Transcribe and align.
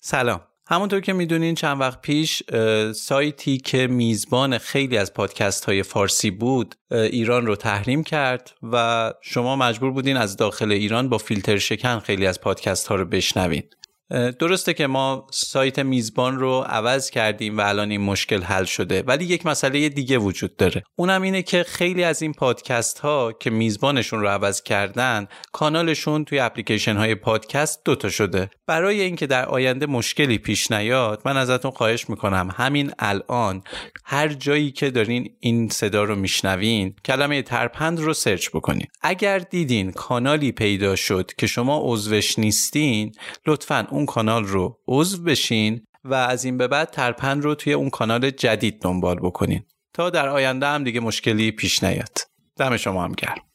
سلام. 0.00 0.40
همونطور 0.66 1.00
که 1.00 1.12
می‌دونین 1.12 1.54
چند 1.54 1.80
وقت 1.80 2.00
پیش 2.00 2.42
سایتی 2.92 3.58
که 3.58 3.86
میزبان 3.86 4.58
خیلی 4.58 4.96
از 4.96 5.14
پادکست 5.14 5.64
های 5.64 5.82
فارسی 5.82 6.30
بود 6.30 6.74
ایران 6.90 7.46
رو 7.46 7.56
تحریم 7.56 8.04
کرد 8.04 8.50
و 8.72 9.12
شما 9.20 9.56
مجبور 9.56 9.90
بودین 9.90 10.16
از 10.16 10.36
داخل 10.36 10.72
ایران 10.72 11.08
با 11.08 11.18
فیلتر 11.18 11.58
شکن 11.58 11.98
خیلی 11.98 12.26
از 12.26 12.40
پادکست 12.40 12.86
ها 12.86 12.94
رو 12.94 13.04
بشنوین. 13.04 13.62
درسته 14.10 14.74
که 14.74 14.86
ما 14.86 15.26
سایت 15.32 15.78
میزبان 15.78 16.38
رو 16.38 16.64
عوض 16.68 17.10
کردیم 17.10 17.58
و 17.58 17.60
الان 17.60 17.90
این 17.90 18.00
مشکل 18.00 18.42
حل 18.42 18.64
شده 18.64 19.02
ولی 19.02 19.24
یک 19.24 19.46
مسئله 19.46 19.88
دیگه 19.88 20.18
وجود 20.18 20.56
داره. 20.56 20.82
اونم 20.96 21.22
اینه 21.22 21.42
که 21.42 21.62
خیلی 21.62 22.04
از 22.04 22.22
این 22.22 22.32
پادکست 22.32 22.98
ها 22.98 23.32
که 23.32 23.50
میزبانشون 23.50 24.20
رو 24.20 24.28
عوض 24.28 24.62
کردن 24.62 25.26
کانالشون 25.52 26.24
توی 26.24 26.38
اپلیکیشن 26.38 26.96
های 26.96 27.14
پادکست 27.14 27.80
دوتا 27.84 28.08
شده. 28.08 28.50
برای 28.66 29.00
اینکه 29.00 29.26
در 29.26 29.44
آینده 29.44 29.86
مشکلی 29.86 30.38
پیش 30.38 30.70
نیاد 30.70 31.22
من 31.24 31.36
ازتون 31.36 31.70
خواهش 31.70 32.10
می‌کنم 32.10 32.50
همین 32.56 32.92
الان 32.98 33.62
هر 34.04 34.28
جایی 34.28 34.70
که 34.70 34.90
دارین 34.90 35.30
این 35.40 35.68
صدا 35.68 36.04
رو 36.04 36.16
میشنوین 36.16 36.94
کلمه 37.04 37.42
ترپند 37.42 38.00
رو 38.00 38.14
سرچ 38.14 38.48
بکنین. 38.48 38.86
اگر 39.02 39.38
دیدین 39.38 39.92
کانالی 39.92 40.52
پیدا 40.52 40.96
شد 40.96 41.30
که 41.38 41.46
شما 41.46 41.80
عضوش 41.84 42.38
نیستین 42.38 43.12
لطفا 43.46 43.86
اون 44.00 44.06
کانال 44.06 44.44
رو 44.44 44.78
عضو 44.88 45.22
بشین 45.22 45.84
و 46.04 46.14
از 46.14 46.44
این 46.44 46.56
به 46.56 46.68
بعد 46.68 46.90
ترپند 46.90 47.44
رو 47.44 47.54
توی 47.54 47.72
اون 47.72 47.90
کانال 47.90 48.30
جدید 48.30 48.82
دنبال 48.82 49.16
بکنین. 49.16 49.62
تا 49.94 50.10
در 50.10 50.28
آینده 50.28 50.66
هم 50.66 50.84
دیگه 50.84 51.00
مشکلی 51.00 51.50
پیش 51.50 51.84
نیاد. 51.84 52.18
دم 52.56 52.76
شما 52.76 53.04
هم 53.04 53.12
گرم. 53.12 53.49